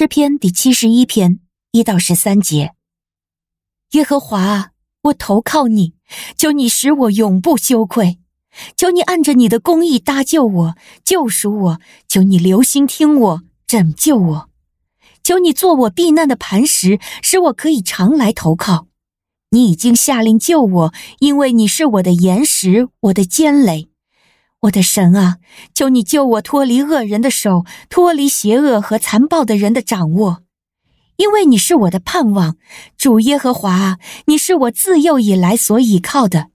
[0.00, 1.40] 诗篇第七十一篇
[1.72, 2.72] 一到十三节。
[3.94, 4.70] 耶和华，
[5.02, 5.94] 我投靠你，
[6.36, 8.20] 求你使我永不羞愧，
[8.76, 14.48] 求你按着你的公义搭救我，救赎我，求你留心听我，拯救我，
[15.24, 18.86] 求你做我避难的磐石，使我可以常来投靠。
[19.50, 23.88] 你已经下令救我，因为你是我的岩石，我的坚垒。
[24.62, 25.36] 我的神啊，
[25.72, 30.42] 求你救我脱离恶人的手，脱离邪恶和残暴的人的掌握，
[31.16, 32.56] 因为你是我的盼望，
[32.96, 36.48] 主耶和华啊，你是我自幼以来所倚靠的。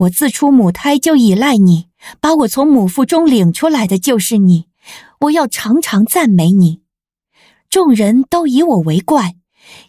[0.00, 1.86] 我自出母胎就倚赖你，
[2.20, 4.66] 把我从母腹中领出来的就是你。
[5.20, 6.82] 我要常常赞美你。
[7.70, 9.36] 众人都以我为怪，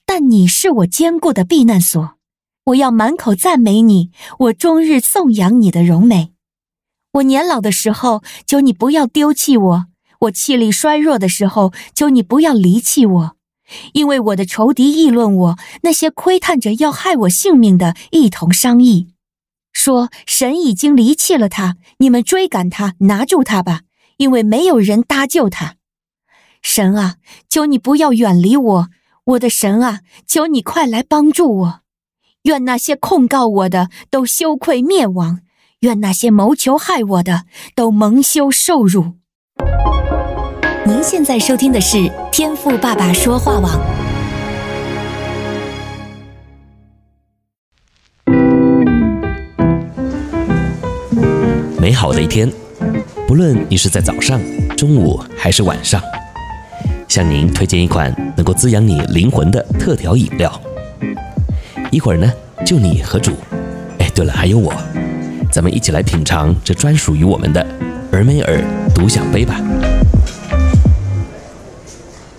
[0.06, 2.16] 但你是我坚固的避难所。
[2.68, 6.32] 我要满口赞美你，我终日颂扬你的荣美。
[7.18, 9.86] 我年老的时候，求你不要丢弃我；
[10.22, 13.38] 我气力衰弱的时候，求你不要离弃我。
[13.94, 19.08] 因为我的仇敌议论我，那些窥探着要害我性命的，一同商议，
[19.74, 21.76] 说神已经离弃了他。
[22.00, 23.82] 你们追赶他，拿住他吧，
[24.18, 25.76] 因为没有人搭救他。
[26.62, 27.16] 神啊，
[27.50, 28.88] 求你不要远离我，
[29.26, 31.80] 我的神啊，求你快来帮助我。
[32.44, 35.42] 愿那些控告我的都羞愧灭亡。
[35.88, 39.14] 愿那些谋求害我的都蒙羞受辱。
[40.86, 43.80] 您现在收听的是天赋爸爸说话网。
[51.80, 52.52] 美好的一天，
[53.26, 54.42] 不论你是在早上、
[54.76, 56.02] 中午还是晚上，
[57.08, 60.62] 向您推荐一款能够滋养你灵魂的特调饮料。
[61.92, 62.30] 一会儿呢，
[62.66, 63.32] 就你和主。
[64.00, 64.74] 哎，对了，还有我。
[65.52, 67.66] 咱们一起来品尝这专属于我们的
[68.12, 68.62] 尔梅尔
[68.94, 69.60] 独享杯吧。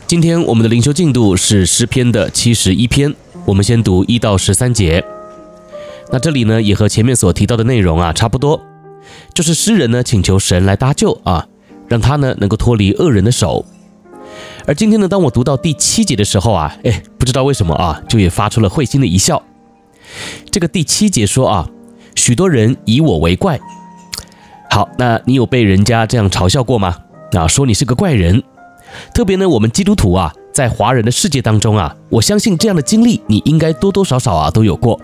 [0.06, 5.04] 今天我们的灵修进度是诗篇的七十一篇，我们先读一到十三节。
[6.10, 8.60] 那这里呢，也和前面所提到的内容啊差不多，
[9.34, 11.46] 就是诗人呢请求神来搭救啊，
[11.88, 13.64] 让他呢能够脱离恶人的手。
[14.66, 19.42] 而今天呢，当我读到第七节的时候啊，哎，不知道为什么啊，就也发出了会心的一笑。
[20.50, 21.68] 这个第七节说啊。
[22.28, 23.58] 许多人以我为怪，
[24.68, 26.94] 好，那你有被人家这样嘲笑过吗？
[27.32, 28.42] 啊，说你是个怪人。
[29.14, 35.00] 特别呢，我们基督徒啊，在华人的世界当中啊，我相信这样的经历你应该多多少少啊都有过。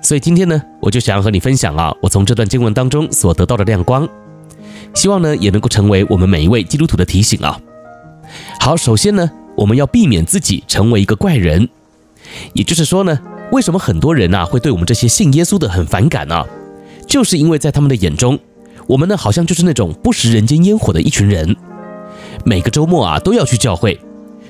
[0.00, 4.08] 所以今天呢，我就想要和你分享啊，我从这段经文当中所得到的亮光，
[4.94, 7.60] 希望呢也能够成为我们每一位基督徒的提醒啊。
[8.58, 11.68] 好，首先呢，我们要避免自己成为一个怪人，
[12.54, 13.20] 也就是说呢。
[13.52, 16.42] 为什么很多人呐会对我们这些信耶稣的很反感呢？
[17.06, 18.38] 就是因为在他们的眼中，
[18.86, 21.54] 我们呢好像就是那种不食人间烟火的一群人，
[22.46, 24.00] 每个周末啊都要去教会，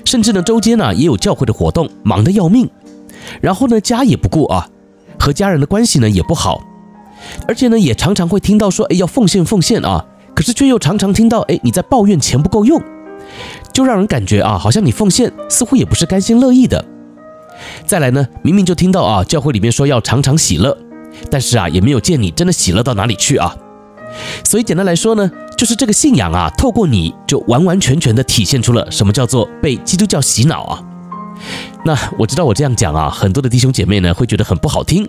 [0.05, 2.69] 甚至呢周间呢也有教会的活动，忙得要命，
[3.41, 4.69] 然后呢家也不顾啊，
[5.19, 6.63] 和家人的关系呢也不好，
[7.45, 12.81] 而且呢也常常会听到说，哎要奉献奉献啊，可是却又常常听到，哎你在抱怨钱不够用，
[13.73, 16.85] 就让人感觉啊好像你奉献似乎也不是甘心乐意的。
[17.85, 20.77] 再来呢，明明就听到啊，教会里面说要常常喜乐，
[21.29, 23.55] 但是啊，也没有见你真的喜乐到哪里去啊。
[24.43, 30.83] 所以简单来说呢，就是这个信仰啊，透过你就完完全全的体现出了什么叫做被基督教洗脑啊。
[31.85, 35.07] 那我知道我这样讲啊，很多的弟兄姐妹呢会觉得很不好听，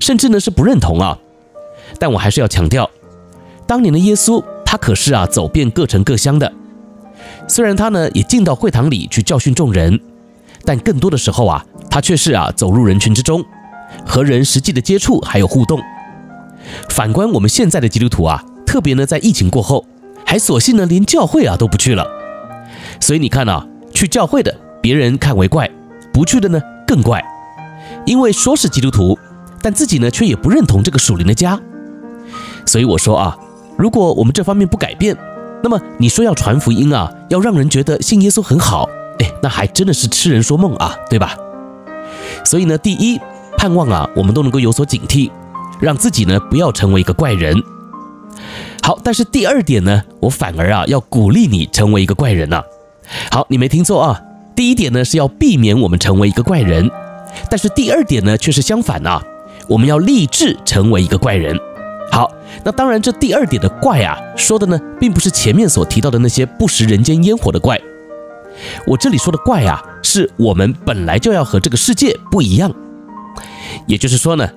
[0.00, 1.18] 甚至呢是不认同啊。
[1.98, 2.90] 但我还是要强调，
[3.66, 6.52] 当年的耶稣他可是啊走遍各城各乡的，
[7.48, 10.00] 虽然他呢也进到会堂里去教训众人。
[10.66, 11.62] 但更多的时候啊，
[11.94, 13.44] 他却是啊走入人群之中，
[14.04, 15.80] 和人实际的接触还有互动。
[16.88, 19.86] 反观我们现在的基督徒啊，特别呢在疫情过后，
[20.26, 22.04] 还索性呢连教会啊都不去了。
[22.98, 24.52] 所以你看啊，去教会的
[24.82, 25.70] 别人看为怪，
[26.12, 27.24] 不去的呢更怪，
[28.04, 29.16] 因为说是基督徒，
[29.62, 31.60] 但自己呢却也不认同这个属灵的家。
[32.66, 33.38] 所以我说啊，
[33.78, 35.16] 如果我们这方面不改变，
[35.62, 38.88] 那么你说要传福音啊，要让人觉得信耶稣很好。
[39.20, 41.36] 哎，那还真的是痴人说梦啊，对吧？
[42.44, 43.18] 所以呢，第一，
[43.56, 45.30] 盼望啊，我们都能够有所警惕，
[45.80, 47.60] 让自己呢不要成为一个怪人。
[48.82, 52.62] 好，但是第二点呢，我反而啊要鼓励你成为一个怪人呐。
[53.30, 54.20] 好，你没听错啊，
[54.54, 56.90] 第一点呢是要避免我们成为一个怪人，
[57.50, 59.22] 但是第二点呢却是相反呐，
[59.68, 61.58] 我们要立志成为一个怪人。
[62.12, 62.30] 好，
[62.62, 67.80] 那当然这第二点的怪啊，说的呢并不是前面所提到的那些不食人间烟火的怪。
[68.86, 72.72] 我这里说的怪啊，是我们本来就要和这个世界不一样。
[73.86, 74.48] 也就是说呢，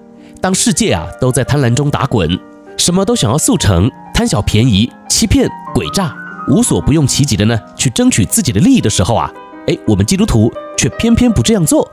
[0.42, 2.40] 当世界啊都在贪婪中打滚，
[2.78, 6.16] 什么都想要速成，贪小便宜、欺骗、诡诈，
[6.48, 9.32] 无所不用其极的呢去争取自己的利益的时候啊，
[9.68, 11.90] 哎，我们基督徒却偏偏不这样做。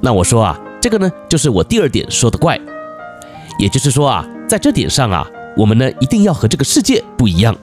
[0.00, 2.60] 那我说啊，这个呢，就是我第二点说的怪。
[3.58, 5.26] 也就是说啊，在这点上啊，
[5.56, 7.56] 我们呢一定要和这个世界不一样。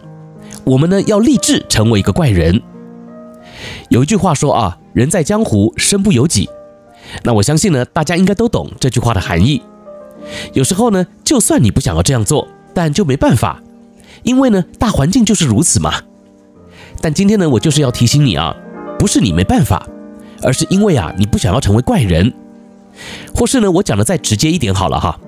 [0.63, 2.59] 我们呢要立志成为一个怪人。
[3.89, 6.49] 有一句话说啊，人在江湖，身不由己。
[7.23, 9.61] 那我相信呢，大家应该都懂这句话的含义。
[10.53, 13.61] 有时候呢，就算你不想要这样做，但就没办法，
[14.23, 15.93] 因为呢，大环境就是如此嘛。
[17.01, 18.55] 但今天呢，我就是要提醒你啊，
[18.97, 19.85] 不是你没办法，
[20.41, 22.33] 而是因为啊，你不想要成为怪人，
[23.35, 25.19] 或是呢，我讲的再直接一点好了哈。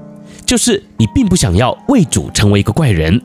[0.46, 3.22] 就是你并不想要为主成为一个怪人，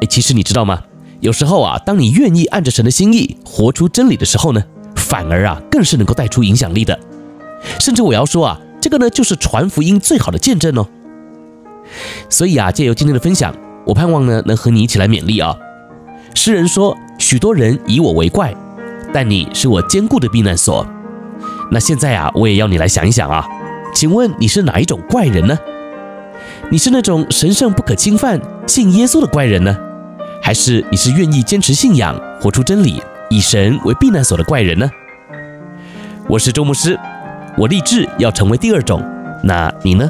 [0.00, 0.82] 哎，其实你知道吗？
[1.26, 4.62] 有时候啊，当你愿意按着神的心意活出真理的时候呢，
[4.94, 6.96] 反而啊，更是能够带出影响力的。
[7.80, 10.86] 甚至我要说啊，这个呢，就是传福音最好的见证哦。
[12.30, 13.52] 所以啊，借由今天的分享，
[13.84, 15.56] 我盼望呢，能和你一起来勉励啊。
[16.36, 18.54] 诗人说：“许多人以我为怪，
[19.12, 20.86] 但你是我坚固的避难所。”
[21.72, 23.44] 那现在啊，我也要你来想一想啊，
[23.92, 25.58] 请问你是哪一种怪人呢？
[26.70, 29.76] 你是那种神圣不可侵犯、信耶稣的怪人呢，
[30.46, 34.88] 还是你是愿意坚持信仰、活出真理、以神为避难所的怪人呢？
[36.28, 36.96] 我是周牧师，
[37.58, 39.02] 我立志要成为第二种，
[39.42, 40.08] 那你呢？